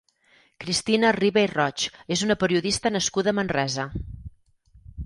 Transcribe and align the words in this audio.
Cristina 0.63 1.11
Riba 1.17 1.43
i 1.47 1.51
Roig 1.51 1.85
és 2.17 2.25
una 2.29 2.39
periodista 2.45 2.95
nascuda 2.99 3.33
a 3.35 3.39
Manresa. 3.43 3.89